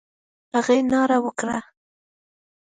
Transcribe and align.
هغې 0.55 0.77
ناره 0.91 1.17
وکړه: 1.25 1.57